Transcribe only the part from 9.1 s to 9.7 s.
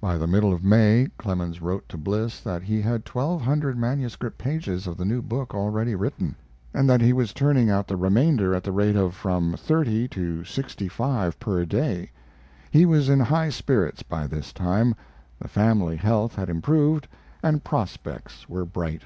from